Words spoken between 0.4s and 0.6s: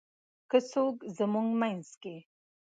که